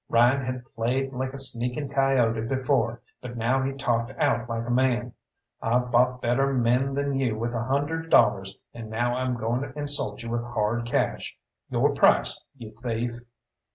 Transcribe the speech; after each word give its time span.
Ryan 0.09 0.43
had 0.43 0.65
played 0.73 1.13
like 1.13 1.31
a 1.31 1.37
sneaking 1.37 1.89
coyote 1.89 2.41
before, 2.47 3.03
but 3.21 3.37
now 3.37 3.61
he 3.61 3.71
talked 3.73 4.11
out 4.17 4.49
like 4.49 4.65
a 4.65 4.71
man. 4.71 5.13
"I've 5.61 5.91
bought 5.91 6.23
better 6.23 6.51
men 6.55 6.95
than 6.95 7.19
you 7.19 7.35
with 7.37 7.53
a 7.53 7.65
hundred 7.65 8.09
dollars, 8.09 8.57
and 8.73 8.89
now 8.89 9.13
I'm 9.15 9.37
going 9.37 9.61
to 9.61 9.77
insult 9.77 10.23
you 10.23 10.31
with 10.31 10.41
hard 10.43 10.85
cash. 10.87 11.37
Your 11.69 11.93
price, 11.93 12.41
you 12.57 12.71
thief!" 12.81 13.13